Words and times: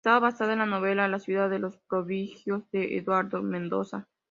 Está 0.03 0.17
basada 0.17 0.53
en 0.53 0.57
la 0.57 0.65
novela 0.65 1.07
La 1.07 1.19
ciudad 1.19 1.47
de 1.47 1.59
los 1.59 1.77
prodigios 1.77 2.63
de 2.71 2.97
Eduardo 2.97 3.43
Mendoza. 3.43 4.07